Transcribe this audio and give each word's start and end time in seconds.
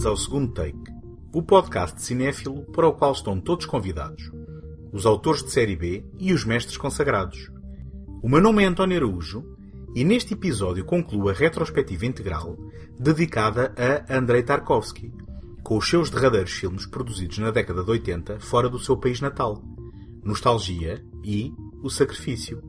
Bem-vindos 0.00 0.06
ao 0.06 0.16
segundo 0.16 0.52
take, 0.54 0.78
o 1.30 1.42
podcast 1.42 1.96
de 1.96 2.02
cinéfilo 2.02 2.64
para 2.72 2.88
o 2.88 2.94
qual 2.94 3.12
estão 3.12 3.38
todos 3.38 3.66
convidados, 3.66 4.30
os 4.90 5.04
autores 5.04 5.42
de 5.42 5.50
série 5.50 5.76
B 5.76 6.02
e 6.18 6.32
os 6.32 6.42
mestres 6.42 6.78
consagrados. 6.78 7.50
O 8.22 8.28
meu 8.28 8.40
nome 8.40 8.62
é 8.62 8.66
António 8.66 8.96
Araújo 8.96 9.44
e 9.94 10.02
neste 10.02 10.32
episódio 10.32 10.86
concluo 10.86 11.28
a 11.28 11.34
retrospectiva 11.34 12.06
integral 12.06 12.56
dedicada 12.98 13.74
a 13.76 14.16
Andrei 14.16 14.42
Tarkovsky, 14.42 15.12
com 15.62 15.76
os 15.76 15.86
seus 15.86 16.08
derradeiros 16.08 16.52
filmes 16.52 16.86
produzidos 16.86 17.36
na 17.36 17.50
década 17.50 17.84
de 17.84 17.90
80 17.90 18.40
fora 18.40 18.70
do 18.70 18.78
seu 18.78 18.96
país 18.96 19.20
natal, 19.20 19.62
Nostalgia 20.24 21.04
e 21.22 21.52
O 21.82 21.90
Sacrifício. 21.90 22.62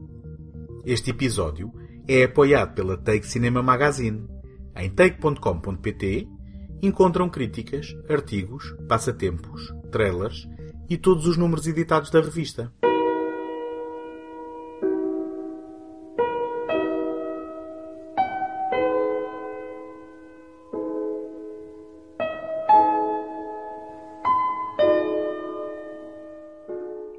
Este 0.85 1.11
episódio 1.11 1.71
é 2.09 2.23
apoiado 2.23 2.75
pela 2.75 2.97
Take 2.97 3.25
Cinema 3.25 3.63
Magazine. 3.63 4.27
Em 4.75 4.89
take.com.pt 4.89 6.40
encontram 6.81 7.29
críticas, 7.29 7.95
artigos, 8.09 8.75
passatempos, 8.87 9.73
trailers 9.91 10.47
e 10.89 10.97
todos 10.97 11.27
os 11.27 11.37
números 11.37 11.67
editados 11.67 12.09
da 12.09 12.19
revista. 12.19 12.71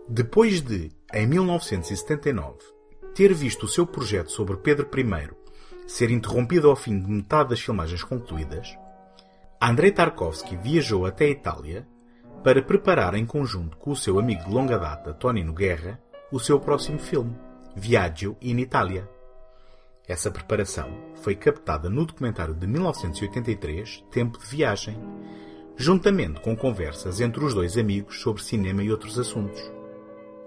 Depois 0.09 0.61
de, 0.61 0.91
em 1.15 1.27
1979, 1.27 2.59
ter 3.15 3.33
visto 3.33 3.65
o 3.65 3.69
seu 3.69 3.87
projeto 3.87 4.31
sobre 4.31 4.57
Pedro 4.57 4.89
I 4.95 5.31
ser 5.87 6.11
interrompido 6.11 6.69
ao 6.69 6.77
fim 6.77 7.01
de 7.01 7.11
metade 7.11 7.51
das 7.51 7.61
filmagens 7.61 8.03
concluídas, 8.03 8.77
Andrei 9.65 9.93
Tarkovsky 9.93 10.57
viajou 10.57 11.07
até 11.07 11.27
a 11.27 11.31
Itália 11.31 11.87
para 12.43 12.61
preparar 12.61 13.15
em 13.15 13.25
conjunto 13.25 13.77
com 13.77 13.93
o 13.93 13.97
seu 13.97 14.19
amigo 14.19 14.43
de 14.43 14.51
longa 14.51 14.77
data, 14.77 15.15
Tonino 15.15 15.53
Guerra, 15.53 16.03
o 16.33 16.41
seu 16.41 16.59
próximo 16.59 16.99
filme, 16.99 17.33
Viaggio 17.77 18.37
in 18.43 18.59
Italia. 18.59 19.09
Essa 20.09 20.33
preparação 20.33 20.91
foi 21.23 21.37
captada 21.37 21.89
no 21.89 22.05
documentário 22.05 22.57
de 22.57 22.67
1983, 22.67 24.05
Tempo 24.11 24.37
de 24.37 24.47
Viagem, 24.47 24.99
juntamente 25.77 26.41
com 26.41 26.57
conversas 26.57 27.21
entre 27.21 27.45
os 27.45 27.55
dois 27.55 27.79
amigos 27.79 28.21
sobre 28.21 28.43
cinema 28.43 28.83
e 28.83 28.91
outros 28.91 29.17
assuntos. 29.17 29.63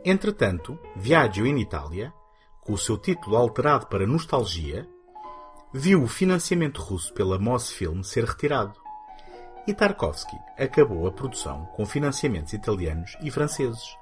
Entretanto, 0.04 0.78
Viaggio 0.94 1.48
in 1.48 1.58
Italia, 1.62 2.14
com 2.60 2.74
o 2.74 2.78
seu 2.78 2.98
título 2.98 3.38
alterado 3.38 3.88
para 3.88 4.06
Nostalgia, 4.06 4.86
viu 5.74 6.04
o 6.04 6.08
financiamento 6.08 6.82
russo 6.82 7.14
pela 7.14 7.40
Mosfilm 7.40 8.02
ser 8.04 8.26
retirado. 8.26 8.85
E 9.68 9.74
Tarkovsky 9.74 10.38
acabou 10.60 11.08
a 11.08 11.12
produção 11.12 11.66
com 11.76 11.88
financiamentos 11.88 12.54
italianos 12.54 13.18
e 13.20 13.32
franceses, 13.32 13.98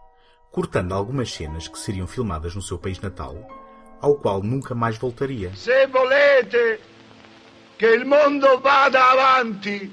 cortando 0.51 0.93
algumas 0.93 1.31
cenas 1.31 1.69
que 1.69 1.79
seriam 1.79 2.05
filmadas 2.05 2.53
no 2.53 2.61
seu 2.61 2.77
país 2.77 2.99
natal, 2.99 3.47
ao 4.01 4.15
qual 4.15 4.43
nunca 4.43 4.75
mais 4.75 4.97
voltaria. 4.97 5.55
Se 5.55 5.87
volete 5.87 6.81
che 7.77 7.87
il 7.87 8.05
mondo 8.05 8.59
vada 8.59 9.09
avanti, 9.09 9.89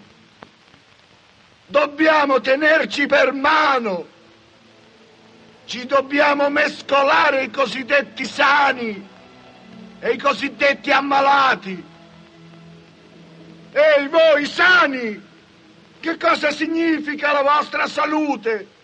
dobbiamo 1.69 2.41
tenerci 2.41 3.07
per 3.07 3.33
mano. 3.33 4.07
Ci 5.67 5.87
dobbiamo 5.87 6.51
mescolare 6.51 7.45
i 7.45 7.51
cosiddetti 7.51 8.25
sani 8.25 9.09
e 10.01 10.11
i 10.11 10.19
cosiddetti 10.19 10.91
ammalati. 10.91 11.85
Ehi 13.73 14.09
voi 14.09 14.47
sani, 14.47 15.29
che 16.01 16.17
cosa 16.17 16.51
significa 16.51 17.33
la 17.33 17.43
vostra 17.43 17.87
salute? 17.87 18.79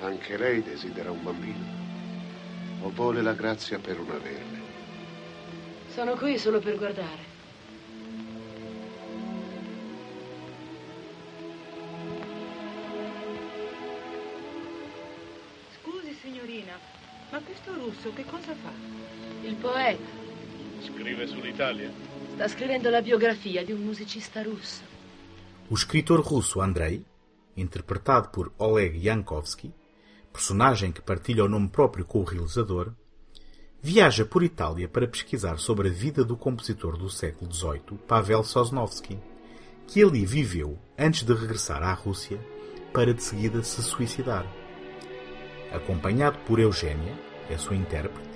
Anche 0.00 0.36
lei 0.36 0.62
desidera 0.62 1.10
un 1.10 1.22
bambino 1.22 1.82
o 2.82 2.90
vuole 2.90 3.22
la 3.22 3.32
grazia 3.32 3.78
per 3.78 3.98
un 3.98 4.10
averle. 4.10 4.62
Sono 5.94 6.14
qui 6.16 6.36
solo 6.36 6.58
per 6.58 6.76
guardare. 6.76 7.32
Scusi, 15.80 16.12
signorina, 16.20 16.78
ma 17.30 17.38
questo 17.38 17.72
russo 17.72 18.12
che 18.12 18.24
cosa 18.26 18.54
fa? 18.60 18.72
Il 19.42 19.54
poeta 19.54 20.24
Scrive 20.94 21.26
sull'Italia. 21.26 21.90
sta 22.34 22.48
scrivendo 22.48 22.88
la 22.88 23.02
biografia 23.02 23.64
di 23.64 23.72
un 23.72 23.82
musicista 23.82 24.42
russo. 24.42 24.82
O 25.68 25.74
escritor 25.74 26.20
russo 26.20 26.60
Andrei, 26.60 27.04
interpretado 27.56 28.30
por 28.30 28.52
Oleg 28.58 28.96
Yankovsky, 28.98 29.72
personagem 30.32 30.92
que 30.92 31.02
partilha 31.02 31.44
o 31.44 31.48
nome 31.48 31.68
próprio 31.68 32.04
com 32.04 32.20
o 32.20 32.24
realizador, 32.24 32.92
viaja 33.80 34.24
por 34.24 34.42
Itália 34.42 34.88
para 34.88 35.08
pesquisar 35.08 35.58
sobre 35.58 35.88
a 35.88 35.92
vida 35.92 36.24
do 36.24 36.36
compositor 36.36 36.96
do 36.96 37.10
século 37.10 37.52
XVIII, 37.52 37.98
Pavel 38.06 38.42
Sosnovsky, 38.42 39.18
que 39.86 40.02
ali 40.02 40.24
viveu 40.24 40.78
antes 40.96 41.22
de 41.22 41.32
regressar 41.32 41.82
à 41.82 41.92
Rússia 41.92 42.38
para 42.92 43.12
de 43.12 43.22
seguida 43.22 43.62
se 43.62 43.82
suicidar. 43.82 44.46
Acompanhado 45.72 46.38
por 46.46 46.60
Eugénia, 46.60 47.18
a 47.52 47.58
sua 47.58 47.76
intérprete, 47.76 48.33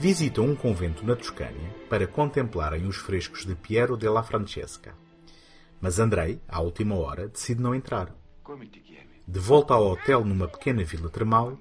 visitam 0.00 0.46
um 0.46 0.56
convento 0.56 1.04
na 1.04 1.14
Toscânia 1.14 1.74
para 1.90 2.06
contemplarem 2.06 2.86
os 2.86 2.96
frescos 2.96 3.44
de 3.44 3.54
Piero 3.54 3.98
della 3.98 4.22
Francesca. 4.22 4.94
Mas 5.78 5.98
Andrei, 5.98 6.40
à 6.48 6.58
última 6.62 6.94
hora, 6.94 7.28
decide 7.28 7.60
não 7.60 7.74
entrar. 7.74 8.16
De 9.28 9.38
volta 9.38 9.74
ao 9.74 9.86
hotel 9.86 10.24
numa 10.24 10.48
pequena 10.48 10.82
vila 10.84 11.10
termal, 11.10 11.58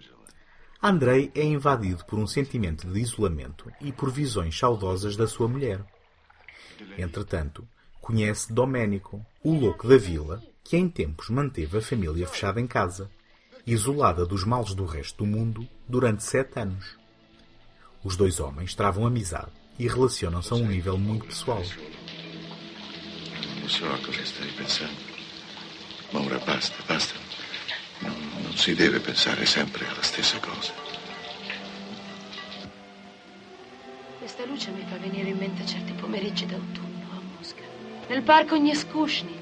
Andrei 0.81 1.29
é 1.35 1.43
invadido 1.43 2.05
por 2.05 2.17
um 2.17 2.25
sentimento 2.25 2.87
de 2.87 3.01
isolamento 3.01 3.69
e 3.81 3.91
por 3.91 4.09
visões 4.09 4.57
saudosas 4.57 5.17
da 5.17 5.27
sua 5.27 5.49
mulher. 5.49 5.83
Entretanto, 6.97 7.67
conhece 7.99 8.53
Domenico, 8.53 9.21
o 9.43 9.53
louco 9.53 9.85
da 9.85 9.97
vila, 9.97 10.41
que 10.63 10.77
em 10.77 10.87
tempos 10.87 11.29
manteve 11.29 11.77
a 11.77 11.81
família 11.81 12.25
fechada 12.25 12.61
em 12.61 12.67
casa, 12.67 13.11
isolada 13.67 14.25
dos 14.25 14.45
males 14.45 14.73
do 14.73 14.85
resto 14.85 15.25
do 15.25 15.29
mundo 15.29 15.67
durante 15.85 16.23
sete 16.23 16.57
anos. 16.57 16.98
Os 18.03 18.15
dois 18.15 18.39
homens 18.39 18.73
travam 18.73 19.05
amizade 19.05 19.51
e 19.77 19.87
relacionam-se 19.87 20.53
a 20.53 20.55
um 20.55 20.65
nível 20.65 20.97
muito 20.97 21.25
pessoal. 21.25 21.61
Lo 23.61 23.69
so 23.69 23.85
a 23.85 23.97
cosa 23.97 24.25
stai 24.25 24.49
pensando. 24.53 24.95
Ma 26.11 26.21
ora 26.21 26.39
basta, 26.39 26.81
basta. 26.87 27.15
Non, 28.01 28.15
non 28.41 28.57
si 28.57 28.73
deve 28.73 28.99
pensare 28.99 29.45
sempre 29.45 29.85
alla 29.85 30.01
stessa 30.01 30.39
cosa. 30.39 30.73
Questa 34.17 34.45
luce 34.45 34.71
mi 34.71 34.85
fa 34.87 34.97
venire 34.97 35.29
in 35.29 35.37
mente 35.37 35.65
certi 35.65 35.91
pomeriggi 35.91 36.45
d'autunno 36.45 37.05
a 37.11 37.21
Mosca. 37.35 37.63
Nel 38.07 38.23
parco 38.23 38.57
Gneskushny. 38.57 39.37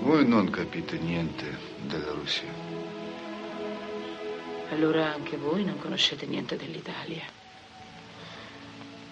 Voi 0.00 0.26
non 0.26 0.50
capite 0.50 0.98
niente 0.98 1.58
della 1.86 2.12
Russia. 2.12 2.71
Allora 4.72 5.12
anche 5.12 5.36
voi 5.36 5.64
non 5.64 5.78
conoscete 5.78 6.24
niente 6.24 6.56
dell'Italia. 6.56 7.22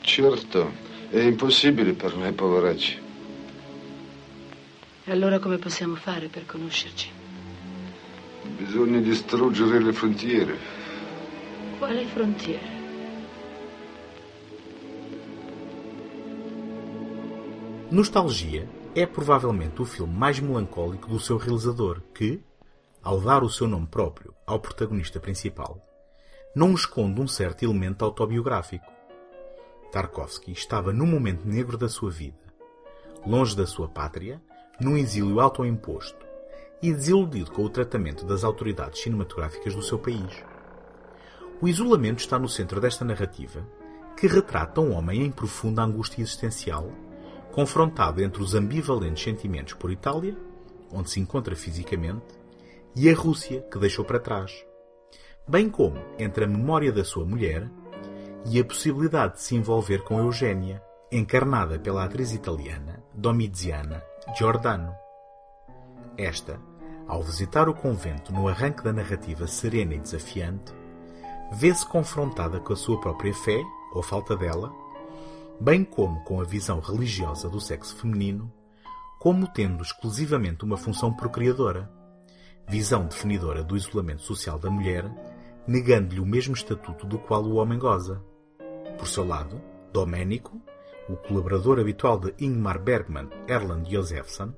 Certo, 0.00 0.72
è 1.10 1.20
impossibile 1.20 1.92
per 1.92 2.16
noi 2.16 2.32
poveracci. 2.32 2.98
E 5.04 5.12
allora 5.12 5.38
come 5.38 5.58
possiamo 5.58 5.96
fare 5.96 6.28
per 6.28 6.46
conoscerci? 6.46 7.10
Bisogna 8.56 9.00
distruggere 9.00 9.82
le 9.82 9.92
frontiere. 9.92 10.56
Quale 11.78 12.06
frontiere? 12.06 12.78
Nostalgia 17.90 18.66
é 18.94 19.04
provavelmente 19.04 19.82
o 19.82 19.84
filme 19.84 20.16
mais 20.16 20.38
melancólico 20.40 21.08
do 21.08 21.20
seu 21.20 21.36
realizador, 21.36 22.00
que, 22.14 22.40
ao 23.02 23.20
dar 23.20 23.43
o 23.43 23.50
seu 23.50 23.67
nome 23.67 23.87
próprio 23.87 24.35
ao 24.47 24.61
protagonista 24.61 25.19
principal, 25.19 25.81
não 26.55 26.75
esconde 26.75 27.20
um 27.20 27.29
certo 27.29 27.64
elemento 27.64 28.05
autobiográfico. 28.05 28.87
Tarkovsky 29.93 30.52
estava 30.52 30.93
num 30.93 31.06
momento 31.06 31.47
negro 31.47 31.76
da 31.79 31.88
sua 31.88 32.11
vida, 32.11 32.38
longe 33.26 33.56
da 33.56 33.67
sua 33.67 33.88
pátria, 33.88 34.41
num 34.81 34.97
exílio 34.97 35.41
autoimposto 35.41 36.26
e 36.82 36.93
desiludido 36.93 37.50
com 37.50 37.62
o 37.62 37.70
tratamento 37.70 38.25
das 38.25 38.43
autoridades 38.43 39.02
cinematográficas 39.02 39.75
do 39.75 39.82
seu 39.82 39.99
país. 39.99 40.43
O 41.61 41.69
isolamento 41.69 42.20
está 42.20 42.38
no 42.38 42.49
centro 42.49 42.81
desta 42.81 43.05
narrativa, 43.05 43.67
que 44.17 44.26
retrata 44.26 44.81
um 44.81 44.93
homem 44.93 45.23
em 45.25 45.31
profunda 45.31 45.82
angústia 45.82 46.23
existencial, 46.23 46.91
confrontado 47.52 48.23
entre 48.23 48.43
os 48.43 48.55
ambivalentes 48.55 49.23
sentimentos 49.23 49.75
por 49.75 49.91
Itália, 49.91 50.37
onde 50.91 51.11
se 51.11 51.20
encontra 51.20 51.55
fisicamente, 51.55 52.39
e 52.94 53.08
a 53.08 53.14
Rússia, 53.14 53.62
que 53.70 53.78
deixou 53.78 54.04
para 54.04 54.19
trás. 54.19 54.64
bem 55.48 55.69
como 55.69 55.98
entre 56.19 56.44
a 56.44 56.48
memória 56.48 56.92
da 56.92 57.04
sua 57.04 57.25
mulher 57.25 57.69
e 58.46 58.60
a 58.60 58.64
possibilidade 58.64 59.34
de 59.34 59.42
se 59.42 59.56
envolver 59.56 60.02
com 60.04 60.19
Eugénia, 60.19 60.82
encarnada 61.10 61.78
pela 61.78 62.04
atriz 62.04 62.32
italiana 62.32 63.02
Domiziana 63.12 64.02
Giordano. 64.37 64.94
Esta, 66.16 66.60
ao 67.08 67.22
visitar 67.22 67.69
o 67.69 67.75
convento 67.75 68.32
no 68.32 68.46
arranque 68.46 68.84
da 68.84 68.92
narrativa 68.92 69.46
serena 69.46 69.94
e 69.94 69.98
desafiante, 69.98 70.72
vê-se 71.52 71.84
confrontada 71.87 72.60
com 72.60 72.72
a 72.72 72.76
sua 72.76 73.00
própria 73.00 73.34
fé, 73.34 73.60
ou 73.92 74.02
falta 74.02 74.37
dela, 74.37 74.72
bem 75.60 75.84
como 75.84 76.22
com 76.22 76.40
a 76.40 76.44
visão 76.44 76.78
religiosa 76.78 77.48
do 77.48 77.60
sexo 77.60 77.96
feminino, 77.96 78.52
como 79.19 79.48
tendo 79.48 79.82
exclusivamente 79.82 80.64
uma 80.64 80.76
função 80.76 81.12
procriadora, 81.12 81.90
visão 82.70 83.05
definidora 83.05 83.64
do 83.64 83.76
isolamento 83.76 84.22
social 84.22 84.56
da 84.56 84.70
mulher, 84.70 85.05
negando-lhe 85.67 86.20
o 86.20 86.25
mesmo 86.25 86.55
estatuto 86.55 87.05
do 87.05 87.19
qual 87.19 87.43
o 87.43 87.56
homem 87.56 87.76
goza. 87.76 88.22
Por 88.96 89.08
seu 89.08 89.26
lado, 89.26 89.61
Domenico, 89.93 90.56
o 91.08 91.17
colaborador 91.17 91.81
habitual 91.81 92.20
de 92.20 92.32
Ingmar 92.38 92.81
Bergman, 92.81 93.28
Erland 93.49 93.90
Josephson, 93.90 94.55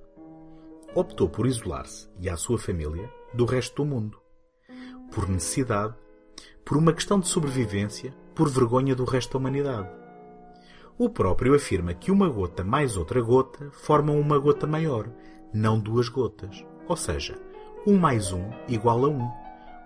optou 0.94 1.26
por 1.26 1.47
isolar-se 1.47 2.06
e 2.20 2.29
a 2.29 2.37
sua 2.37 2.59
família 2.59 3.11
do 3.32 3.47
resto 3.47 3.76
do 3.76 3.88
mundo. 3.88 4.20
Por 5.11 5.26
necessidade, 5.26 5.94
por 6.67 6.76
uma 6.76 6.93
questão 6.93 7.19
de 7.19 7.29
sobrevivência, 7.29 8.15
por 8.35 8.47
vergonha 8.50 8.94
do 8.94 9.05
resto 9.05 9.32
da 9.32 9.38
humanidade. 9.38 9.88
O 10.99 11.08
próprio 11.08 11.55
afirma 11.55 11.94
que 11.94 12.12
uma 12.12 12.29
gota 12.29 12.62
mais 12.62 12.94
outra 12.94 13.23
gota 13.23 13.70
formam 13.70 14.20
uma 14.20 14.38
gota 14.38 14.67
maior, 14.67 15.11
não 15.53 15.81
duas 15.81 16.11
gotas. 16.11 16.62
Ou 16.87 16.97
seja, 16.97 17.38
um 17.84 17.99
mais 17.99 18.32
um 18.32 18.49
igual 18.69 19.05
a 19.05 19.08
um, 19.08 19.29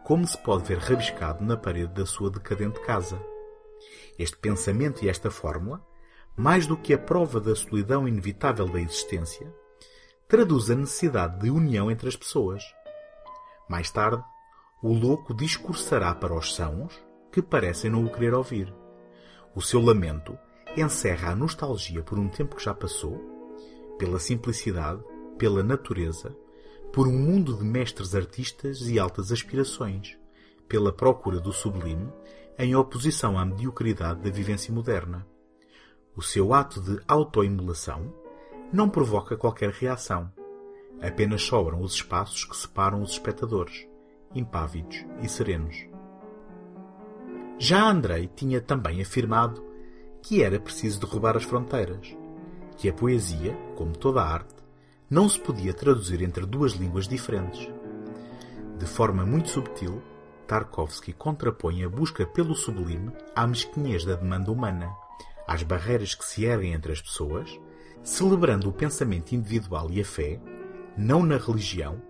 como 0.04 0.26
se 0.26 0.36
pode 0.36 0.64
ver 0.64 0.78
rabiscado 0.78 1.42
na 1.42 1.56
parede 1.56 1.94
da 1.94 2.04
sua 2.04 2.30
decadente 2.30 2.78
casa. 2.80 3.18
Este 4.18 4.36
pensamento 4.36 5.02
e 5.02 5.08
esta 5.08 5.30
fórmula, 5.30 5.82
mais 6.36 6.66
do 6.66 6.76
que 6.76 6.92
a 6.92 6.98
prova 6.98 7.40
da 7.40 7.54
solidão 7.54 8.06
inevitável 8.06 8.68
da 8.68 8.78
existência, 8.78 9.50
traduz 10.28 10.70
a 10.70 10.74
necessidade 10.74 11.40
de 11.40 11.50
união 11.50 11.90
entre 11.90 12.08
as 12.08 12.16
pessoas. 12.16 12.62
Mais 13.66 13.90
tarde, 13.90 14.22
o 14.82 14.92
louco 14.92 15.32
discursará 15.32 16.14
para 16.14 16.34
os 16.34 16.54
sãos 16.54 17.02
que 17.32 17.40
parecem 17.40 17.90
não 17.90 18.04
o 18.04 18.12
querer 18.12 18.34
ouvir. 18.34 18.72
O 19.54 19.62
seu 19.62 19.80
lamento 19.80 20.38
encerra 20.76 21.30
a 21.30 21.34
nostalgia 21.34 22.02
por 22.02 22.18
um 22.18 22.28
tempo 22.28 22.56
que 22.56 22.64
já 22.64 22.74
passou, 22.74 23.18
pela 23.98 24.18
simplicidade, 24.18 25.02
pela 25.38 25.62
natureza, 25.62 26.36
por 26.92 27.06
um 27.06 27.18
mundo 27.18 27.56
de 27.56 27.64
mestres 27.64 28.14
artistas 28.14 28.82
e 28.82 28.98
altas 28.98 29.30
aspirações, 29.30 30.16
pela 30.68 30.92
procura 30.92 31.38
do 31.38 31.52
sublime, 31.52 32.12
em 32.58 32.74
oposição 32.74 33.38
à 33.38 33.44
mediocridade 33.44 34.22
da 34.22 34.30
vivência 34.30 34.72
moderna. 34.72 35.26
O 36.16 36.22
seu 36.22 36.54
ato 36.54 36.80
de 36.80 36.98
autoimolação 37.06 38.12
não 38.72 38.88
provoca 38.88 39.36
qualquer 39.36 39.70
reação. 39.70 40.32
Apenas 41.00 41.42
sobram 41.42 41.82
os 41.82 41.92
espaços 41.92 42.44
que 42.44 42.56
separam 42.56 43.02
os 43.02 43.12
espectadores, 43.12 43.86
impávidos 44.34 45.04
e 45.22 45.28
serenos. 45.28 45.76
Já 47.58 47.88
Andrei 47.88 48.30
tinha 48.34 48.60
também 48.60 49.00
afirmado 49.02 49.64
que 50.22 50.42
era 50.42 50.58
preciso 50.58 51.00
derrubar 51.00 51.36
as 51.36 51.44
fronteiras, 51.44 52.16
que 52.76 52.88
a 52.88 52.92
poesia, 52.92 53.54
como 53.76 53.96
toda 53.96 54.20
a 54.20 54.28
arte, 54.28 54.55
não 55.08 55.28
se 55.28 55.38
podia 55.38 55.72
traduzir 55.72 56.22
entre 56.22 56.44
duas 56.44 56.72
línguas 56.72 57.06
diferentes. 57.06 57.68
De 58.78 58.86
forma 58.86 59.24
muito 59.24 59.48
subtil, 59.48 60.02
Tarkovsky 60.46 61.12
contrapõe 61.12 61.84
a 61.84 61.88
busca 61.88 62.26
pelo 62.26 62.54
sublime 62.54 63.12
à 63.34 63.46
mesquinhez 63.46 64.04
da 64.04 64.14
demanda 64.14 64.50
humana, 64.50 64.94
às 65.46 65.62
barreiras 65.62 66.14
que 66.14 66.24
se 66.24 66.44
erguem 66.44 66.72
entre 66.72 66.92
as 66.92 67.00
pessoas 67.00 67.58
celebrando 68.06 68.68
o 68.68 68.72
pensamento 68.72 69.34
individual 69.34 69.90
e 69.90 70.00
a 70.00 70.04
fé, 70.04 70.40
não 70.96 71.24
na 71.24 71.36
religião, 71.36 72.00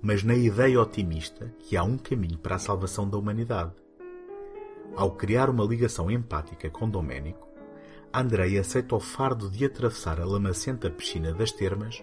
mas 0.00 0.22
na 0.22 0.34
ideia 0.34 0.80
otimista 0.80 1.52
que 1.58 1.76
há 1.76 1.82
um 1.82 1.98
caminho 1.98 2.38
para 2.38 2.54
a 2.54 2.58
salvação 2.58 3.08
da 3.10 3.18
humanidade. 3.18 3.72
Ao 4.94 5.10
criar 5.10 5.50
uma 5.50 5.64
ligação 5.64 6.08
empática 6.08 6.70
com 6.70 6.88
Domênico, 6.88 7.48
Andrei 8.14 8.58
aceita 8.58 8.94
o 8.94 9.00
fardo 9.00 9.50
de 9.50 9.64
atravessar 9.64 10.20
a 10.20 10.24
lamacenta 10.24 10.88
piscina 10.88 11.32
das 11.32 11.50
termas, 11.50 12.00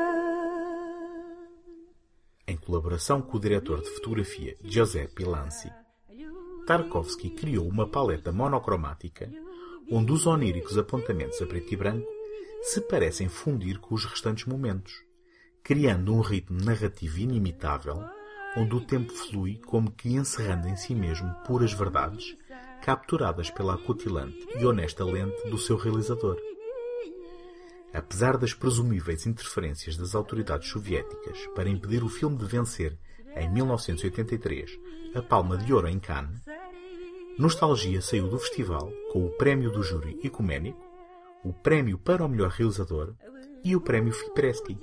colaboração 2.74 3.22
com 3.22 3.36
o 3.36 3.40
diretor 3.40 3.80
de 3.80 3.88
fotografia 3.90 4.56
Giuseppe 4.64 5.22
Lanzi, 5.22 5.72
Tarkovsky 6.66 7.30
criou 7.30 7.68
uma 7.68 7.86
paleta 7.86 8.32
monocromática 8.32 9.30
onde 9.88 10.10
os 10.10 10.26
oníricos 10.26 10.76
apontamentos 10.76 11.40
a 11.40 11.46
preto 11.46 11.72
e 11.72 11.76
branco 11.76 12.08
se 12.62 12.80
parecem 12.80 13.28
fundir 13.28 13.78
com 13.78 13.94
os 13.94 14.04
restantes 14.04 14.46
momentos 14.46 14.92
criando 15.62 16.12
um 16.12 16.20
ritmo 16.20 16.62
narrativo 16.62 17.20
inimitável, 17.20 18.04
onde 18.56 18.74
o 18.74 18.80
tempo 18.80 19.12
flui 19.12 19.60
como 19.64 19.92
que 19.92 20.12
encerrando 20.12 20.68
em 20.68 20.76
si 20.76 20.96
mesmo 20.96 21.32
puras 21.46 21.72
verdades, 21.72 22.36
capturadas 22.82 23.50
pela 23.50 23.74
acutilante 23.74 24.46
e 24.58 24.66
honesta 24.66 25.04
lente 25.04 25.48
do 25.48 25.56
seu 25.56 25.76
realizador. 25.76 26.36
Apesar 27.94 28.36
das 28.36 28.52
presumíveis 28.52 29.26
interferências 29.26 29.96
das 29.96 30.14
autoridades 30.14 30.68
soviéticas 30.68 31.38
para 31.54 31.68
impedir 31.68 32.02
o 32.02 32.08
filme 32.08 32.36
de 32.36 32.44
vencer, 32.44 32.98
em 33.36 33.48
1983, 33.50 34.78
a 35.14 35.22
Palma 35.22 35.56
de 35.56 35.72
Ouro 35.72 35.88
em 35.88 35.98
Cannes, 35.98 36.40
Nostalgia 37.38 38.02
saiu 38.02 38.28
do 38.28 38.38
festival 38.38 38.92
com 39.12 39.24
o 39.24 39.30
Prémio 39.30 39.70
do 39.70 39.82
Júri 39.82 40.18
Ecuménico, 40.22 40.84
o 41.44 41.52
Prémio 41.52 41.96
para 41.98 42.24
o 42.24 42.28
Melhor 42.28 42.50
Realizador 42.50 43.14
e 43.64 43.74
o 43.74 43.80
Prémio 43.80 44.12
Fipresky 44.12 44.78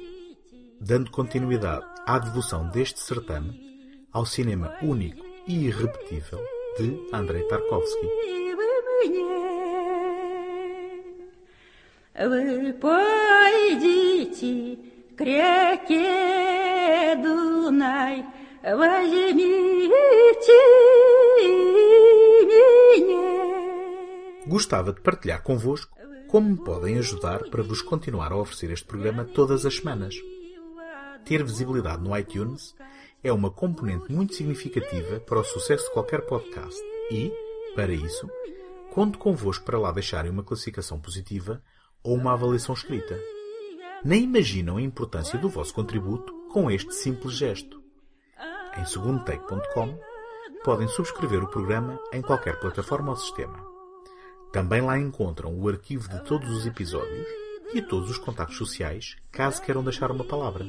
dando 0.81 1.11
continuidade 1.11 1.85
à 2.07 2.17
devoção 2.17 2.67
deste 2.69 2.99
certame 2.99 4.07
ao 4.11 4.25
cinema 4.25 4.75
único 4.81 5.23
e 5.47 5.67
irrepetível 5.67 6.43
de 6.77 7.07
Andrei 7.13 7.43
Tarkovsky. 7.43 8.07
Вы 12.14 12.72
пойдите 12.72 14.78
к 15.16 15.20
реке 15.20 17.16
Дунай, 17.22 18.24
возьмите 18.62 20.52
меня. 22.96 24.46
Gostava 24.46 24.92
de 24.92 25.00
partilhar 25.00 25.42
convosco 25.42 25.96
como 26.28 26.50
me 26.50 26.56
podem 26.56 26.98
ajudar 26.98 27.44
para 27.50 27.62
vos 27.62 27.82
continuar 27.82 28.32
a 28.32 28.36
oferecer 28.36 28.72
este 28.72 28.86
programa 28.86 29.24
todas 29.24 29.66
as 29.66 29.76
semanas 29.76 30.14
ter 31.26 31.42
visibilidade 31.42 32.02
no 32.02 32.16
iTunes 32.16 32.74
é 33.22 33.32
uma 33.32 33.50
componente 33.50 34.12
muito 34.12 34.34
significativa 34.34 35.18
para 35.18 35.40
o 35.40 35.44
sucesso 35.44 35.86
de 35.86 35.92
qualquer 35.92 36.22
podcast 36.22 36.80
e, 37.10 37.32
para 37.74 37.92
isso, 37.92 38.30
conto 38.94 39.18
convosco 39.18 39.64
para 39.64 39.78
lá 39.78 39.90
deixarem 39.90 40.30
uma 40.30 40.44
classificação 40.44 41.00
positiva 41.00 41.60
ou 42.03 42.15
uma 42.15 42.33
avaliação 42.33 42.73
escrita. 42.73 43.19
Nem 44.03 44.23
imaginam 44.23 44.77
a 44.77 44.81
importância 44.81 45.37
do 45.37 45.49
vosso 45.49 45.73
contributo 45.73 46.33
com 46.51 46.69
este 46.69 46.93
simples 46.93 47.35
gesto. 47.35 47.81
Em 48.77 48.85
segundotake.com 48.85 49.97
podem 50.63 50.87
subscrever 50.87 51.43
o 51.43 51.49
programa 51.49 51.99
em 52.13 52.21
qualquer 52.21 52.59
plataforma 52.59 53.11
ou 53.11 53.17
sistema. 53.17 53.65
Também 54.51 54.81
lá 54.81 54.97
encontram 54.97 55.57
o 55.57 55.67
arquivo 55.67 56.09
de 56.09 56.23
todos 56.23 56.49
os 56.49 56.65
episódios 56.65 57.27
e 57.73 57.81
todos 57.81 58.09
os 58.09 58.17
contactos 58.17 58.57
sociais, 58.57 59.15
caso 59.31 59.61
queiram 59.61 59.83
deixar 59.83 60.11
uma 60.11 60.25
palavra. 60.25 60.65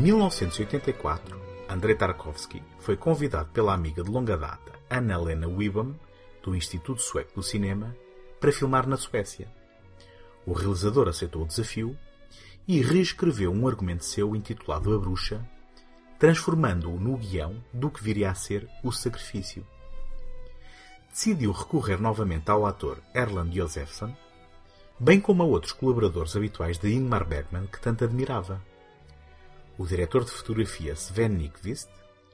1984, 0.00 1.38
Andrei 1.68 1.94
Tarkovsky 1.94 2.62
foi 2.78 2.96
convidado 2.96 3.50
pela 3.50 3.74
amiga 3.74 4.02
de 4.02 4.10
longa 4.10 4.34
data, 4.34 4.72
Anna 4.88 5.18
Lena 5.18 5.46
Wibam, 5.46 5.94
do 6.42 6.56
Instituto 6.56 7.02
Sueco 7.02 7.34
do 7.34 7.42
Cinema, 7.42 7.94
para 8.40 8.50
filmar 8.50 8.88
na 8.88 8.96
Suécia. 8.96 9.46
O 10.46 10.54
realizador 10.54 11.06
aceitou 11.06 11.42
o 11.42 11.46
desafio 11.46 11.94
e 12.66 12.80
reescreveu 12.80 13.52
um 13.52 13.68
argumento 13.68 14.06
seu 14.06 14.34
intitulado 14.34 14.94
A 14.94 14.98
Bruxa, 14.98 15.46
transformando-o 16.18 16.98
no 16.98 17.18
guião 17.18 17.62
do 17.70 17.90
que 17.90 18.02
viria 18.02 18.30
a 18.30 18.34
ser 18.34 18.66
O 18.82 18.90
Sacrifício. 18.90 19.66
Decidiu 21.10 21.52
recorrer 21.52 22.00
novamente 22.00 22.50
ao 22.50 22.64
ator 22.64 23.02
Erland 23.14 23.54
Josephson, 23.54 24.16
bem 24.98 25.20
como 25.20 25.42
a 25.42 25.46
outros 25.46 25.74
colaboradores 25.74 26.34
habituais 26.34 26.78
de 26.78 26.90
Ingmar 26.90 27.26
Bergman 27.26 27.66
que 27.66 27.78
tanto 27.78 28.02
admirava. 28.02 28.69
O 29.80 29.86
diretor 29.86 30.26
de 30.26 30.30
fotografia 30.30 30.92
Sven 30.92 31.30
Nykvist, 31.30 31.88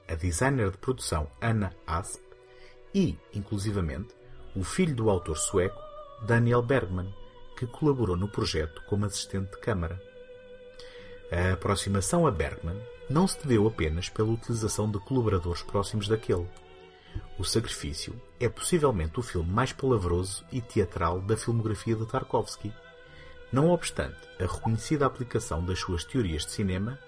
a 0.08 0.16
designer 0.16 0.72
de 0.72 0.78
produção 0.78 1.30
Anna 1.40 1.72
Asp 1.86 2.20
e, 2.92 3.16
inclusivamente, 3.32 4.16
o 4.56 4.64
filho 4.64 4.96
do 4.96 5.08
autor 5.08 5.38
sueco 5.38 5.80
Daniel 6.26 6.60
Bergman, 6.60 7.14
que 7.56 7.64
colaborou 7.64 8.16
no 8.16 8.26
projeto 8.26 8.82
como 8.88 9.06
assistente 9.06 9.52
de 9.52 9.60
câmara. 9.60 10.02
A 11.30 11.52
aproximação 11.52 12.26
a 12.26 12.32
Bergman 12.32 12.82
não 13.08 13.28
se 13.28 13.38
deveu 13.38 13.68
apenas 13.68 14.08
pela 14.08 14.32
utilização 14.32 14.90
de 14.90 14.98
colaboradores 14.98 15.62
próximos 15.62 16.08
daquele. 16.08 16.48
O 17.38 17.44
Sacrifício 17.44 18.20
é 18.40 18.48
possivelmente 18.48 19.20
o 19.20 19.22
filme 19.22 19.52
mais 19.52 19.72
palavroso 19.72 20.44
e 20.50 20.60
teatral 20.60 21.20
da 21.20 21.36
filmografia 21.36 21.94
de 21.94 22.06
Tarkovsky, 22.06 22.72
não 23.52 23.70
obstante 23.70 24.18
a 24.40 24.52
reconhecida 24.52 25.06
aplicação 25.06 25.64
das 25.64 25.78
suas 25.78 26.02
teorias 26.02 26.44
de 26.44 26.50
cinema 26.50 26.98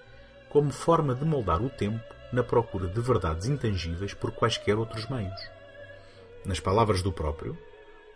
como 0.49 0.71
forma 0.71 1.13
de 1.13 1.23
moldar 1.25 1.61
o 1.61 1.69
tempo 1.69 2.03
na 2.31 2.43
procura 2.43 2.87
de 2.87 2.99
verdades 3.01 3.47
intangíveis 3.47 4.13
por 4.13 4.31
quaisquer 4.31 4.77
outros 4.77 5.07
meios. 5.09 5.41
Nas 6.45 6.59
palavras 6.59 7.01
do 7.01 7.11
próprio, 7.11 7.57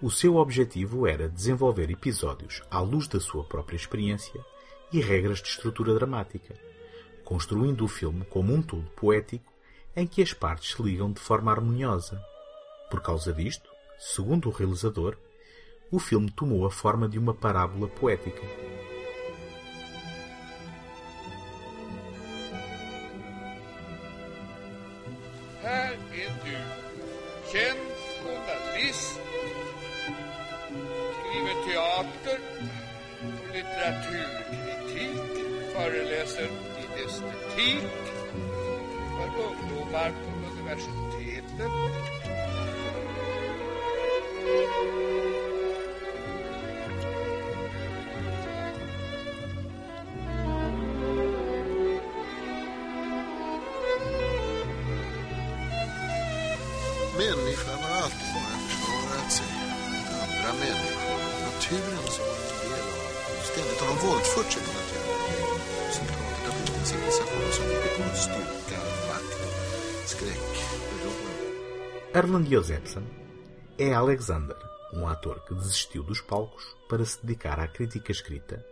o 0.02 0.12
seu 0.12 0.36
objetivo 0.36 1.08
era 1.08 1.30
desenvolver 1.30 1.90
episódios 1.90 2.62
à 2.70 2.80
luz 2.80 3.08
da 3.08 3.20
sua 3.20 3.44
própria 3.44 3.78
experiência 3.78 4.44
e 4.92 5.00
regras 5.00 5.42
de 5.42 5.48
estrutura 5.48 5.94
dramática, 5.94 6.56
construindo 7.24 7.84
o 7.86 7.88
filme 7.88 8.26
como 8.26 8.54
um 8.54 8.62
todo 8.62 8.90
poético 8.92 9.52
em 9.96 10.06
que 10.08 10.22
as 10.22 10.34
partes 10.34 10.74
se 10.74 10.82
ligam 10.82 11.12
de 11.12 11.20
forma 11.20 11.52
harmoniosa. 11.52 12.22
Por 12.90 13.02
causa 13.02 13.34
disto, 13.34 13.70
segundo 13.98 14.50
o 14.50 14.52
realizador, 14.52 15.18
o 15.92 16.00
filme 16.00 16.32
tomou 16.32 16.66
a 16.66 16.72
forma 16.72 17.08
de 17.08 17.18
uma 17.18 17.34
parábola 17.34 17.88
poética. 17.88 18.73
Litteraturkritik, 33.84 35.18
föreläser 35.74 36.50
i 36.78 37.04
estetik 37.06 37.84
för 39.18 39.44
ungdomar 39.44 40.12
på 40.12 40.52
universitetet. 40.52 41.72
Människan 57.18 57.80
har 57.84 58.02
alltid 58.02 58.28
bara 58.34 58.58
försvarat 58.68 59.32
sig 59.32 59.46
mot 59.92 60.10
andra 60.22 60.54
människor. 60.60 61.20
Naturen 61.46 62.08
som 62.08 62.33
av. 63.54 63.64
Ständigt 63.64 63.82
har 63.82 63.88
de 63.88 64.08
våldfört 64.08 64.52
sig 64.52 64.62
på 64.64 64.72
en 66.80 66.86
civilisation 66.86 67.52
som 67.52 67.66
bygger 67.66 67.92
på 67.98 68.16
styrka, 68.16 68.80
makt, 69.08 69.34
skräck, 70.06 70.50
beroende. 70.90 71.46
Erland 72.14 72.48
Josephson 72.48 73.04
é 73.78 73.94
Alexander, 73.94 74.58
um 74.94 75.08
ator 75.08 75.40
que 75.48 75.56
desistiu 75.56 76.04
dos 76.04 76.22
palcos 76.22 76.64
para 76.90 77.06
se 77.06 77.20
dedicar 77.22 77.60
à 77.60 77.68
crítica 77.68 78.12
escrita 78.12 78.66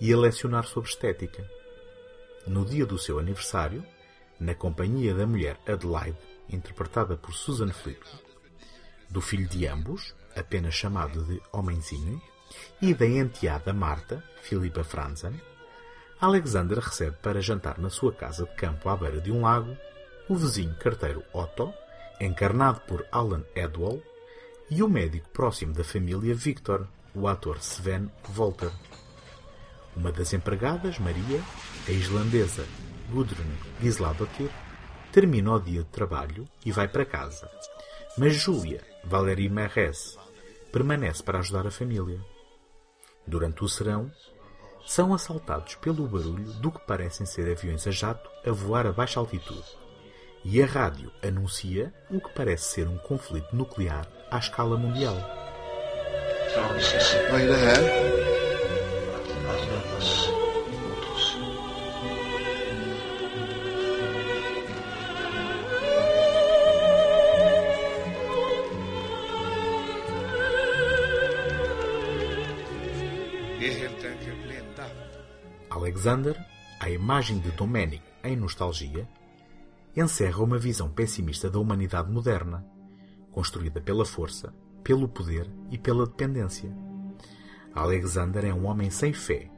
e 0.00 0.12
a 0.12 0.16
lecionar 0.16 0.64
sobre 0.66 0.90
estética. 0.90 1.50
No 2.46 2.64
dia 2.64 2.86
do 2.86 2.98
seu 2.98 3.18
aniversário, 3.18 3.82
na 4.38 4.54
companhia 4.54 5.14
da 5.14 5.26
mulher 5.26 5.56
Adelaide, 5.66 6.18
interpretada 6.48 7.16
por 7.16 7.32
Susan 7.32 7.72
Flick, 7.72 8.04
do 9.08 9.20
filho 9.20 9.48
de 9.48 9.66
ambos, 9.66 10.14
apenas 10.36 10.74
chamado 10.74 11.24
de 11.24 11.40
Homenzinho, 11.52 12.20
e 12.80 12.94
da 12.94 13.06
enteada 13.06 13.72
Marta, 13.72 14.22
Philippa 14.42 14.84
Franzen, 14.84 15.40
Alexander 16.20 16.78
recebe 16.78 17.16
para 17.22 17.40
jantar 17.40 17.78
na 17.78 17.90
sua 17.90 18.12
casa 18.12 18.44
de 18.44 18.54
campo 18.54 18.88
à 18.88 18.96
beira 18.96 19.20
de 19.20 19.30
um 19.30 19.42
lago 19.42 19.76
o 20.28 20.34
vizinho 20.34 20.74
carteiro 20.76 21.22
Otto, 21.32 21.72
encarnado 22.20 22.80
por 22.80 23.06
Alan 23.12 23.44
Edwall, 23.54 24.02
e 24.70 24.82
o 24.82 24.88
médico 24.88 25.28
próximo 25.30 25.74
da 25.74 25.84
família 25.84 26.34
Victor, 26.34 26.88
o 27.14 27.28
ator 27.28 27.58
Sven 27.58 28.10
Volter. 28.28 28.70
Uma 29.94 30.10
das 30.10 30.32
empregadas, 30.32 30.98
Maria, 30.98 31.40
a 31.86 31.90
islandesa 31.90 32.64
Gudrun 33.10 33.44
Gisladottir, 33.80 34.50
termina 35.12 35.52
o 35.52 35.60
dia 35.60 35.82
de 35.82 35.90
trabalho 35.90 36.48
e 36.64 36.72
vai 36.72 36.88
para 36.88 37.04
casa. 37.04 37.48
Mas 38.16 38.34
Júlia, 38.34 38.80
Valérie 39.04 39.50
Merres, 39.50 40.18
permanece 40.72 41.22
para 41.22 41.38
ajudar 41.38 41.66
a 41.66 41.70
família. 41.70 42.18
Durante 43.26 43.64
o 43.64 43.68
serão, 43.68 44.10
são 44.86 45.14
assaltados 45.14 45.76
pelo 45.76 46.06
barulho 46.06 46.52
do 46.54 46.70
que 46.70 46.80
parecem 46.80 47.24
ser 47.24 47.50
aviões 47.50 47.86
a 47.86 47.90
jato 47.90 48.28
a 48.46 48.50
voar 48.52 48.86
a 48.86 48.92
baixa 48.92 49.18
altitude. 49.18 49.64
E 50.44 50.62
a 50.62 50.66
rádio 50.66 51.10
anuncia 51.22 51.92
o 52.10 52.20
que 52.20 52.34
parece 52.34 52.64
ser 52.74 52.86
um 52.86 52.98
conflito 52.98 53.56
nuclear 53.56 54.06
à 54.30 54.38
escala 54.38 54.76
mundial. 54.76 55.16
Alexander, 76.04 76.38
à 76.80 76.90
imagem 76.90 77.38
de 77.38 77.50
Domênico 77.52 78.04
em 78.22 78.36
Nostalgia, 78.36 79.08
encerra 79.96 80.42
uma 80.42 80.58
visão 80.58 80.86
pessimista 80.86 81.48
da 81.48 81.58
humanidade 81.58 82.12
moderna, 82.12 82.62
construída 83.32 83.80
pela 83.80 84.04
força, 84.04 84.52
pelo 84.82 85.08
poder 85.08 85.50
e 85.70 85.78
pela 85.78 86.04
dependência. 86.04 86.70
Alexander 87.74 88.44
é 88.44 88.52
um 88.52 88.66
homem 88.66 88.90
sem 88.90 89.14
fé, 89.14 89.50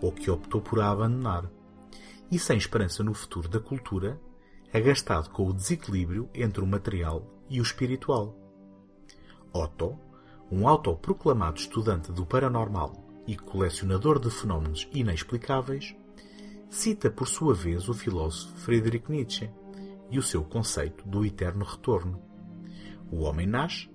ou 0.00 0.12
que 0.12 0.30
optou 0.30 0.60
por 0.60 0.78
a 0.78 0.88
abandonar, 0.88 1.50
e 2.30 2.38
sem 2.38 2.56
esperança 2.56 3.02
no 3.02 3.12
futuro 3.12 3.48
da 3.48 3.58
cultura, 3.58 4.20
agastado 4.72 5.30
com 5.30 5.48
o 5.48 5.52
desequilíbrio 5.52 6.30
entre 6.32 6.62
o 6.62 6.66
material 6.66 7.26
e 7.50 7.58
o 7.58 7.62
espiritual. 7.64 8.36
Otto, 9.52 9.98
um 10.48 10.68
autoproclamado 10.68 11.58
estudante 11.58 12.12
do 12.12 12.24
paranormal 12.24 13.07
e 13.28 13.36
colecionador 13.36 14.18
de 14.18 14.30
fenómenos 14.30 14.88
inexplicáveis, 14.90 15.94
cita 16.70 17.10
por 17.10 17.28
sua 17.28 17.52
vez 17.52 17.86
o 17.86 17.92
filósofo 17.92 18.56
Friedrich 18.56 19.04
Nietzsche 19.10 19.50
e 20.10 20.18
o 20.18 20.22
seu 20.22 20.42
conceito 20.42 21.06
do 21.06 21.26
eterno 21.26 21.62
retorno. 21.62 22.22
O 23.12 23.18
homem 23.18 23.46
nasce, 23.46 23.90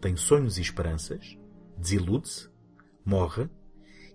tem 0.00 0.16
sonhos 0.16 0.58
e 0.58 0.62
esperanças, 0.62 1.38
desilude-se, 1.78 2.48
morre 3.04 3.48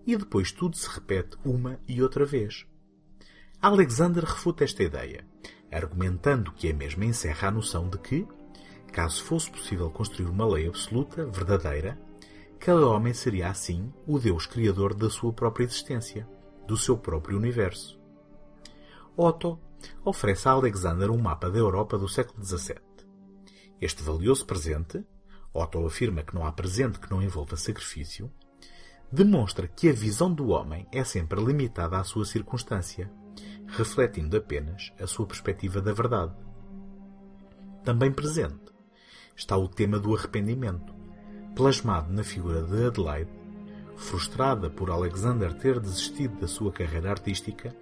e 0.06 0.18
depois 0.18 0.52
tudo 0.52 0.76
se 0.76 0.90
repete 0.90 1.38
uma 1.46 1.80
e 1.88 2.04
outra 2.04 2.26
vez. 2.26 2.68
Alexander 3.62 4.26
refuta 4.26 4.66
esta 4.66 4.84
ideia, 4.84 5.26
argumentando 5.72 6.52
que 6.52 6.70
a 6.70 6.74
mesma 6.74 7.06
encerra 7.06 7.48
a 7.48 7.52
noção 7.52 7.90
de 7.90 7.98
que, 8.00 8.28
caso 8.92 9.24
fosse 9.24 9.50
possível 9.50 9.90
construir 9.90 10.28
uma 10.28 10.46
lei 10.46 10.68
absoluta, 10.68 11.26
verdadeira, 11.26 11.98
cada 12.68 12.86
homem 12.86 13.14
seria 13.14 13.50
assim 13.50 13.94
o 14.06 14.20
Deus 14.20 14.46
criador 14.46 14.94
da 14.94 15.10
sua 15.10 15.32
própria 15.32 15.64
existência, 15.64 16.28
do 16.68 16.76
seu 16.76 16.98
próprio 16.98 17.38
universo. 17.38 17.98
Otto 19.16 19.58
oferece 20.04 20.50
a 20.50 20.52
Alexander 20.52 21.10
um 21.10 21.18
mapa 21.18 21.50
da 21.50 21.58
Europa 21.58 21.98
do 21.98 22.10
século 22.10 22.44
XVII. 22.44 22.76
Este 23.80 24.04
valioso 24.04 24.46
presente, 24.46 25.02
Otto 25.54 25.86
afirma 25.86 26.24
que 26.24 26.36
não 26.36 26.46
há 26.46 26.52
presente 26.52 27.00
que 27.00 27.10
não 27.10 27.22
envolva 27.22 27.56
sacrifício, 27.56 28.30
demonstra 29.10 29.66
que 29.66 29.88
a 29.88 29.94
visão 29.94 30.30
do 30.34 30.50
homem 30.50 30.86
é 30.92 31.06
sempre 31.06 31.42
limitada 31.42 31.98
à 31.98 32.04
sua 32.04 32.26
circunstância, 32.26 33.10
refletindo 33.66 34.36
apenas 34.36 34.92
a 35.00 35.08
sua 35.08 35.26
perspectiva 35.26 35.80
da 35.80 35.94
verdade. 35.94 36.36
Também 37.86 38.12
presente 38.12 38.74
está 39.38 39.56
o 39.56 39.70
tema 39.70 39.98
do 39.98 40.14
arrependimento, 40.14 40.97
plasmado 41.58 42.14
na 42.14 42.24
figura 42.24 42.62
de 42.62 42.86
Adelaide, 42.86 43.32
frustrada 43.96 44.70
por 44.70 44.92
Alexander 44.92 45.52
ter 45.52 45.80
desistido 45.80 46.40
da 46.40 46.48
sua 46.48 46.72
carreira 46.72 47.10
artística 47.10 47.76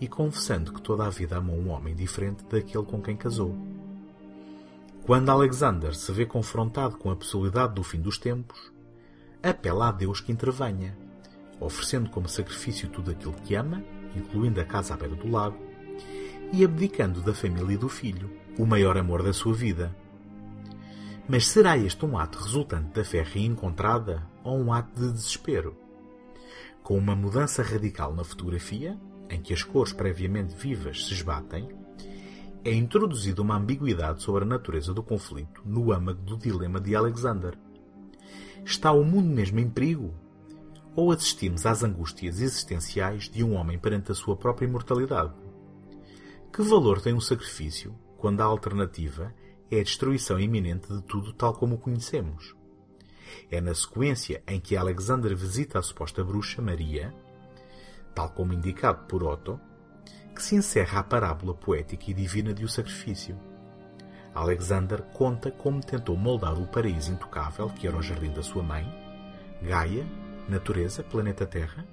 e 0.00 0.08
confessando 0.08 0.72
que 0.72 0.82
toda 0.82 1.06
a 1.06 1.10
vida 1.10 1.36
amou 1.36 1.56
um 1.56 1.70
homem 1.70 1.94
diferente 1.94 2.42
daquele 2.42 2.82
com 2.82 3.00
quem 3.00 3.16
casou. 3.16 3.56
Quando 5.06 5.30
Alexander 5.30 5.94
se 5.94 6.10
vê 6.10 6.26
confrontado 6.26 6.96
com 6.96 7.08
a 7.08 7.14
possibilidade 7.14 7.74
do 7.74 7.84
fim 7.84 8.00
dos 8.00 8.18
tempos, 8.18 8.72
apela 9.40 9.90
a 9.90 9.92
Deus 9.92 10.20
que 10.20 10.32
intervenha, 10.32 10.98
oferecendo 11.60 12.10
como 12.10 12.28
sacrifício 12.28 12.88
tudo 12.88 13.12
aquilo 13.12 13.34
que 13.44 13.54
ama, 13.54 13.80
incluindo 14.16 14.60
a 14.60 14.64
casa 14.64 14.94
à 14.94 14.96
beira 14.96 15.14
do 15.14 15.30
lago, 15.30 15.56
e 16.52 16.64
abdicando 16.64 17.22
da 17.22 17.32
família 17.32 17.74
e 17.74 17.78
do 17.78 17.88
filho, 17.88 18.28
o 18.58 18.66
maior 18.66 18.98
amor 18.98 19.22
da 19.22 19.32
sua 19.32 19.54
vida. 19.54 19.94
Mas 21.26 21.46
será 21.46 21.78
este 21.78 22.04
um 22.04 22.18
ato 22.18 22.38
resultante 22.38 22.92
da 22.92 23.02
fé 23.02 23.22
reencontrada 23.22 24.28
ou 24.42 24.58
um 24.58 24.70
ato 24.70 25.00
de 25.00 25.10
desespero? 25.10 25.74
Com 26.82 26.98
uma 26.98 27.16
mudança 27.16 27.62
radical 27.62 28.14
na 28.14 28.22
fotografia, 28.22 28.98
em 29.30 29.40
que 29.40 29.54
as 29.54 29.62
cores 29.62 29.94
previamente 29.94 30.54
vivas 30.54 31.06
se 31.06 31.14
esbatem, 31.14 31.66
é 32.62 32.74
introduzida 32.74 33.40
uma 33.40 33.56
ambiguidade 33.56 34.22
sobre 34.22 34.44
a 34.44 34.46
natureza 34.46 34.92
do 34.92 35.02
conflito 35.02 35.62
no 35.64 35.92
âmago 35.92 36.20
do 36.20 36.36
dilema 36.36 36.78
de 36.78 36.94
Alexander. 36.94 37.56
Está 38.62 38.92
o 38.92 39.02
mundo 39.02 39.28
mesmo 39.28 39.58
em 39.58 39.68
perigo? 39.68 40.12
Ou 40.94 41.10
assistimos 41.10 41.64
às 41.64 41.82
angústias 41.82 42.38
existenciais 42.38 43.30
de 43.30 43.42
um 43.42 43.54
homem 43.54 43.78
perante 43.78 44.12
a 44.12 44.14
sua 44.14 44.36
própria 44.36 44.66
imortalidade? 44.66 45.32
Que 46.52 46.60
valor 46.60 47.00
tem 47.00 47.14
um 47.14 47.20
sacrifício 47.20 47.94
quando 48.18 48.42
a 48.42 48.44
alternativa 48.44 49.34
é 49.70 49.80
a 49.80 49.82
destruição 49.82 50.38
iminente 50.38 50.92
de 50.92 51.02
tudo 51.02 51.32
tal 51.32 51.54
como 51.54 51.76
o 51.76 51.78
conhecemos? 51.78 52.54
É 53.50 53.60
na 53.60 53.74
sequência 53.74 54.42
em 54.46 54.60
que 54.60 54.76
Alexander 54.76 55.34
visita 55.34 55.78
a 55.78 55.82
suposta 55.82 56.22
bruxa 56.22 56.62
Maria, 56.62 57.14
tal 58.14 58.30
como 58.30 58.52
indicado 58.52 59.06
por 59.06 59.24
Otto, 59.24 59.60
que 60.34 60.42
se 60.42 60.56
encerra 60.56 61.00
a 61.00 61.04
parábola 61.04 61.54
poética 61.54 62.10
e 62.10 62.14
divina 62.14 62.52
de 62.52 62.64
o 62.64 62.68
sacrifício. 62.68 63.38
Alexander 64.34 65.02
conta 65.12 65.50
como 65.50 65.80
tentou 65.80 66.16
moldar 66.16 66.58
o 66.58 66.66
paraíso 66.66 67.12
intocável 67.12 67.68
que 67.68 67.86
era 67.86 67.96
o 67.96 68.02
jardim 68.02 68.32
da 68.32 68.42
sua 68.42 68.62
mãe, 68.62 68.84
Gaia, 69.62 70.04
natureza, 70.48 71.02
planeta 71.02 71.46
Terra, 71.46 71.86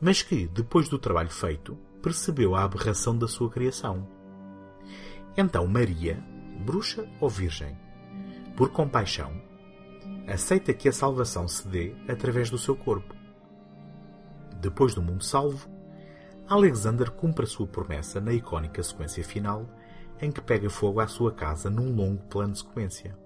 mas 0.00 0.22
que, 0.22 0.46
depois 0.46 0.88
do 0.88 0.98
trabalho 0.98 1.30
feito, 1.30 1.76
percebeu 2.02 2.54
a 2.54 2.64
aberração 2.64 3.16
da 3.16 3.26
sua 3.26 3.48
criação. 3.48 4.06
Então 5.36 5.66
Maria, 5.66 6.22
bruxa 6.62 7.06
ou 7.20 7.28
virgem, 7.28 7.76
por 8.56 8.70
compaixão, 8.70 9.32
aceita 10.26 10.72
que 10.72 10.88
a 10.88 10.92
salvação 10.92 11.48
se 11.48 11.66
dê 11.66 11.94
através 12.08 12.48
do 12.48 12.56
seu 12.56 12.76
corpo. 12.76 13.14
Depois 14.60 14.94
do 14.94 15.02
mundo 15.02 15.24
salvo, 15.24 15.68
Alexander 16.48 17.10
cumpre 17.10 17.44
a 17.44 17.48
sua 17.48 17.66
promessa 17.66 18.20
na 18.20 18.32
icónica 18.32 18.82
sequência 18.82 19.24
final 19.24 19.68
em 20.20 20.30
que 20.30 20.40
pega 20.40 20.70
fogo 20.70 21.00
à 21.00 21.08
sua 21.08 21.32
casa 21.32 21.68
num 21.68 21.94
longo 21.94 22.22
plano 22.24 22.52
de 22.52 22.60
sequência. 22.60 23.18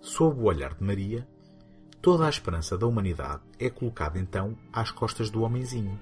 Sob 0.00 0.40
o 0.40 0.44
olhar 0.44 0.74
de 0.74 0.84
Maria, 0.84 1.26
toda 2.00 2.26
a 2.26 2.30
esperança 2.30 2.78
da 2.78 2.86
humanidade 2.86 3.42
é 3.58 3.68
colocada 3.68 4.18
então 4.18 4.56
às 4.72 4.92
costas 4.92 5.30
do 5.30 5.42
homenzinho, 5.42 5.98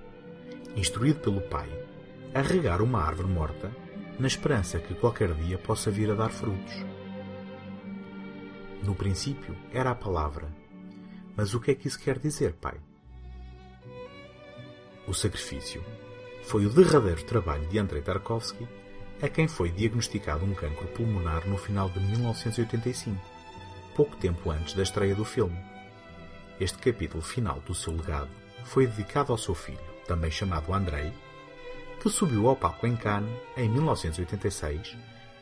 instruído 0.77 1.21
pelo 1.21 1.41
pai 1.41 1.71
a 2.35 2.43
regar 2.43 2.83
uma 2.83 3.01
árvore 3.01 3.29
morta 3.29 3.84
na 4.19 4.27
esperança 4.27 4.79
que 4.79 4.95
qualquer 4.95 5.35
dia 5.35 5.59
possa 5.59 5.91
vir 5.91 6.11
a 6.11 6.15
dar 6.15 6.31
frutos. 6.31 6.75
No 8.83 8.95
princípio 8.95 9.57
era 9.73 9.91
a 9.91 9.95
palavra, 9.95 10.49
mas 11.37 11.55
o 11.55 11.61
que 11.61 11.71
é 11.71 11.75
que 11.75 11.89
isso 11.89 11.99
quer 11.99 12.19
dizer, 12.19 12.55
pai? 12.55 12.79
O 15.07 15.13
sacrifício 15.13 15.85
foi 16.45 16.65
o 16.67 16.71
derradeiro 16.71 17.25
trabalho 17.25 17.67
de 17.69 17.79
Andrei 17.79 18.03
Tarkovsky 18.03 18.67
a 19.23 19.29
quem 19.29 19.49
foi 19.49 19.71
diagnosticado 19.71 20.45
um 20.45 20.55
cancro 20.55 20.87
pulmonar 20.89 21.47
no 21.49 21.57
final 21.57 21.89
de 21.89 22.01
1985, 22.01 23.19
pouco 23.97 24.17
tempo 24.17 24.51
antes 24.51 24.75
da 24.75 24.83
estreia 24.83 25.15
do 25.15 25.25
filme. 25.25 25.57
Este 26.61 26.79
capítulo 26.79 27.23
final 27.23 27.61
do 27.61 27.75
seu 27.75 27.95
legado 27.95 28.31
foi 28.65 28.87
dedicado 28.87 29.33
ao 29.33 29.39
seu 29.39 29.55
filho, 29.55 29.79
também 30.07 30.31
chamado 30.31 30.73
Andrei, 30.73 31.13
que 32.05 32.11
subiu 32.11 32.51
ao 32.51 32.55
palco 32.55 32.87
em 32.87 32.95
Cannes 32.95 33.35
em 33.57 33.67
1986, 33.67 34.95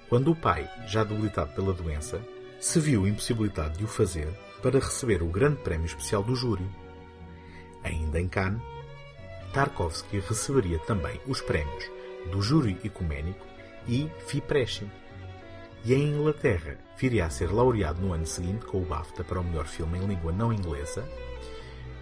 quando 0.08 0.30
o 0.30 0.36
pai, 0.36 0.70
já 0.86 1.02
debilitado 1.02 1.52
pela 1.54 1.72
doença, 1.72 2.22
se 2.60 2.78
viu 2.78 3.04
impossibilitado 3.04 3.76
de 3.76 3.84
o 3.84 3.88
fazer 3.88 4.28
para 4.62 4.78
receber 4.78 5.24
o 5.24 5.26
grande 5.26 5.56
prémio 5.56 5.86
especial 5.86 6.22
do 6.22 6.36
júri. 6.36 6.64
Ainda 7.82 8.20
em 8.20 8.28
Cannes, 8.28 8.62
Tarkovsky 9.52 10.20
receberia 10.20 10.78
também 10.78 11.20
os 11.26 11.40
prémios 11.40 11.90
do 12.30 12.40
Júri 12.40 12.78
Ecuménico 12.84 13.44
e 13.88 14.08
FIPRESCI. 14.28 14.88
E 15.84 15.92
em 15.94 16.14
Inglaterra 16.14 16.78
viria 16.96 17.26
a 17.26 17.30
ser 17.30 17.50
laureado 17.50 18.00
no 18.00 18.12
ano 18.12 18.24
seguinte 18.24 18.66
com 18.66 18.78
o 18.78 18.86
BAFTA 18.86 19.24
para 19.24 19.40
o 19.40 19.44
melhor 19.44 19.66
filme 19.66 19.98
em 19.98 20.06
língua 20.06 20.30
não 20.30 20.52
inglesa, 20.52 21.04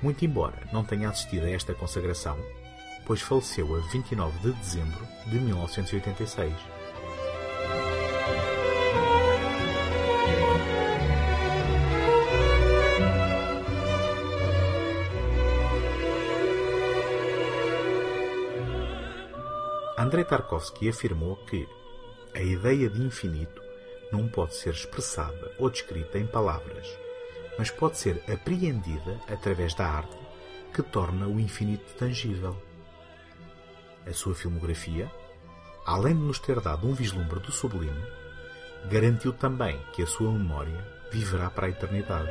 muito 0.02 0.22
embora 0.22 0.68
não 0.70 0.84
tenha 0.84 1.08
assistido 1.08 1.46
a 1.46 1.50
esta 1.50 1.72
consagração, 1.72 2.36
pois 3.06 3.20
faleceu 3.20 3.74
a 3.76 3.80
29 3.80 4.38
de 4.38 4.52
dezembro 4.52 5.06
de 5.26 5.38
1986. 5.38 6.54
Andrei 19.98 20.24
Tarkovsky 20.24 20.88
afirmou 20.88 21.36
que 21.36 21.68
a 22.34 22.40
ideia 22.40 22.88
de 22.88 23.02
infinito 23.02 23.62
não 24.10 24.26
pode 24.26 24.54
ser 24.54 24.70
expressada 24.70 25.52
ou 25.58 25.70
descrita 25.70 26.18
em 26.18 26.26
palavras, 26.26 26.88
mas 27.58 27.70
pode 27.70 27.98
ser 27.98 28.22
apreendida 28.28 29.20
através 29.28 29.74
da 29.74 29.86
arte 29.86 30.16
que 30.72 30.82
torna 30.82 31.28
o 31.28 31.38
infinito 31.38 31.84
tangível. 31.98 32.56
A 34.06 34.12
sua 34.12 34.34
filmografia, 34.34 35.10
além 35.86 36.14
de 36.14 36.22
nos 36.22 36.38
ter 36.38 36.60
dado 36.60 36.86
um 36.86 36.94
vislumbre 36.94 37.40
do 37.40 37.52
sublime, 37.52 38.02
garantiu 38.90 39.32
também 39.32 39.78
que 39.92 40.02
a 40.02 40.06
sua 40.06 40.32
memória 40.32 40.86
viverá 41.12 41.50
para 41.50 41.66
a 41.66 41.70
eternidade. 41.70 42.30